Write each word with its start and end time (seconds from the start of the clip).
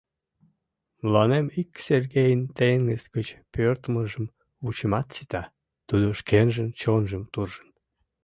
Мыланем 1.01 1.45
ик 1.61 1.69
Сергейын 1.85 2.41
теҥыз 2.57 3.03
гыч 3.15 3.27
пӧртылмыжым 3.53 4.25
вучымат 4.63 5.07
сита»,— 5.15 5.43
тудо 5.87 6.05
шкенжын 6.19 6.69
чонжым 6.81 7.23
туржын. 7.33 7.67